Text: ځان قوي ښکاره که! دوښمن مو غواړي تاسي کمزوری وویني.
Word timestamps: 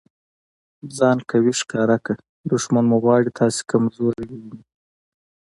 ځان 0.97 1.17
قوي 1.29 1.53
ښکاره 1.61 1.97
که! 2.05 2.13
دوښمن 2.49 2.85
مو 2.89 2.97
غواړي 3.03 3.29
تاسي 3.39 3.61
کمزوری 3.71 4.25
وویني. 4.33 4.61